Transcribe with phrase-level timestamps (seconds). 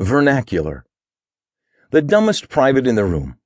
[0.00, 0.84] Vernacular.
[1.92, 3.36] The dumbest private in the room.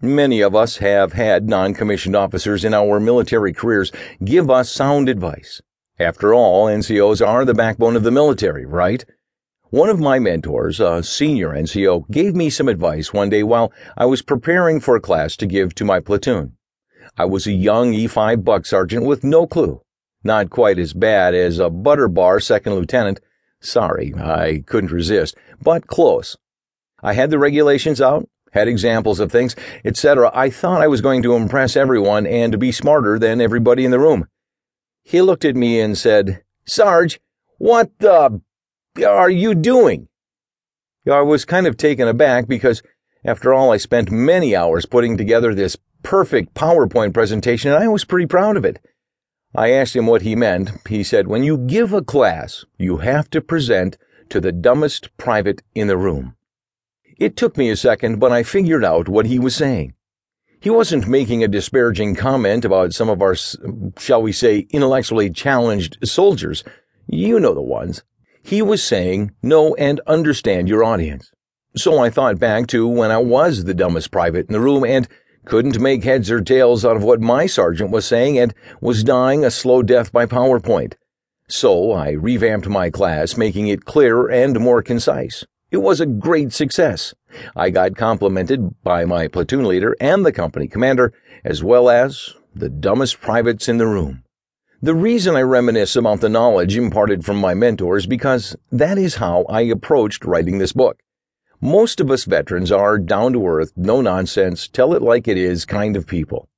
[0.00, 3.90] Many of us have had non commissioned officers in our military careers
[4.24, 5.60] give us sound advice.
[5.98, 9.04] After all, NCOs are the backbone of the military, right?
[9.70, 14.04] One of my mentors, a senior NCO, gave me some advice one day while I
[14.04, 16.52] was preparing for a class to give to my platoon.
[17.16, 19.82] I was a young E5 buck sergeant with no clue.
[20.22, 23.20] Not quite as bad as a butter bar second lieutenant.
[23.60, 26.36] Sorry, I couldn't resist, but close.
[27.02, 30.30] I had the regulations out, had examples of things, etc.
[30.34, 33.98] I thought I was going to impress everyone and be smarter than everybody in the
[33.98, 34.26] room.
[35.02, 37.20] He looked at me and said, Sarge,
[37.58, 38.40] what the
[39.06, 40.08] are you doing?
[41.10, 42.82] I was kind of taken aback because,
[43.24, 48.04] after all, I spent many hours putting together this perfect PowerPoint presentation and I was
[48.04, 48.78] pretty proud of it.
[49.54, 50.70] I asked him what he meant.
[50.88, 53.96] He said, when you give a class, you have to present
[54.28, 56.36] to the dumbest private in the room.
[57.18, 59.94] It took me a second, but I figured out what he was saying.
[60.60, 63.34] He wasn't making a disparaging comment about some of our,
[63.98, 66.62] shall we say, intellectually challenged soldiers.
[67.06, 68.02] You know the ones.
[68.42, 71.30] He was saying, know and understand your audience.
[71.76, 75.08] So I thought back to when I was the dumbest private in the room and
[75.48, 79.44] couldn't make heads or tails out of what my sergeant was saying and was dying
[79.44, 80.94] a slow death by PowerPoint.
[81.48, 85.46] So I revamped my class, making it clearer and more concise.
[85.70, 87.14] It was a great success.
[87.56, 91.12] I got complimented by my platoon leader and the company commander,
[91.44, 94.24] as well as the dumbest privates in the room.
[94.82, 99.44] The reason I reminisce about the knowledge imparted from my mentors because that is how
[99.48, 101.00] I approached writing this book.
[101.60, 105.64] Most of us veterans are down to earth, no nonsense, tell it like it is
[105.64, 106.48] kind of people.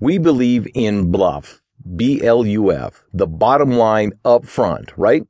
[0.00, 1.60] We believe in BLUF,
[1.94, 5.26] B-L-U-F, the bottom line up front, right?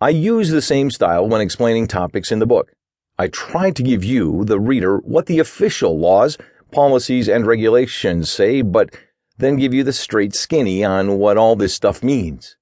[0.00, 2.72] I use the same style when explaining topics in the book.
[3.18, 6.38] I try to give you, the reader, what the official laws,
[6.72, 8.96] policies, and regulations say, but
[9.36, 12.56] then give you the straight skinny on what all this stuff means.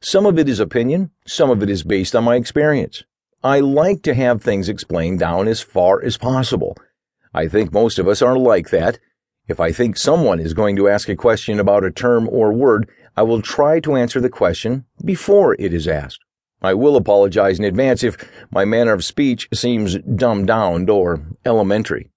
[0.00, 3.02] Some of it is opinion, some of it is based on my experience.
[3.44, 6.78] I like to have things explained down as far as possible.
[7.34, 8.98] I think most of us are like that.
[9.46, 12.88] If I think someone is going to ask a question about a term or word,
[13.18, 16.20] I will try to answer the question before it is asked.
[16.62, 18.16] I will apologize in advance if
[18.50, 22.10] my manner of speech seems dumbed down or elementary.